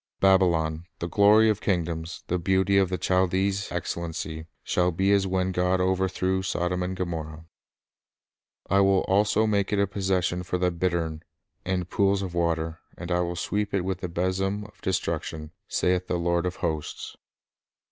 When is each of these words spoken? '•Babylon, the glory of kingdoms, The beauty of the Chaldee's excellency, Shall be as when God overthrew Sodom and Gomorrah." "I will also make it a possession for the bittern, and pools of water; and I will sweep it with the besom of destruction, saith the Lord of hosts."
'•Babylon, 0.19 0.87
the 0.97 1.07
glory 1.07 1.47
of 1.47 1.61
kingdoms, 1.61 2.23
The 2.25 2.39
beauty 2.39 2.79
of 2.79 2.89
the 2.89 2.97
Chaldee's 2.97 3.71
excellency, 3.71 4.47
Shall 4.63 4.89
be 4.89 5.11
as 5.11 5.27
when 5.27 5.51
God 5.51 5.79
overthrew 5.79 6.41
Sodom 6.41 6.81
and 6.81 6.95
Gomorrah." 6.97 7.45
"I 8.67 8.79
will 8.79 9.01
also 9.01 9.45
make 9.45 9.71
it 9.71 9.77
a 9.77 9.85
possession 9.85 10.41
for 10.41 10.57
the 10.57 10.71
bittern, 10.71 11.21
and 11.65 11.87
pools 11.87 12.23
of 12.23 12.33
water; 12.33 12.79
and 12.97 13.11
I 13.11 13.19
will 13.19 13.35
sweep 13.35 13.75
it 13.75 13.81
with 13.81 13.99
the 13.99 14.07
besom 14.09 14.63
of 14.65 14.81
destruction, 14.81 15.51
saith 15.67 16.07
the 16.07 16.17
Lord 16.17 16.47
of 16.47 16.55
hosts." 16.55 17.15